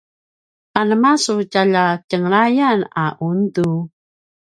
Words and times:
anema 0.79 1.11
su 1.23 1.33
tjalja 1.51 1.85
tjenglayan 2.07 2.79
a 3.03 3.05
undu? 3.29 3.69